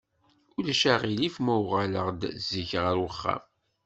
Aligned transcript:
Ulac 0.57 0.81
aɣilif 0.93 1.35
ma 1.45 1.55
uɣaleɣ-d 1.61 2.21
zik 2.47 2.71
ɣer 2.83 2.97
uxxam? 3.07 3.43